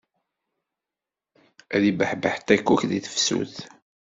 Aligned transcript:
Ad 1.75 1.83
ibbeḥbeḥ 1.91 2.35
ṭikkuk 2.47 2.81
di 2.89 2.99
tefsut. 3.05 3.55